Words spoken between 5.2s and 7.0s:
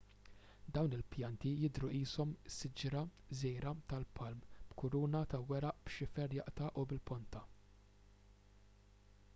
ta' weraq b'xifer jaqta' u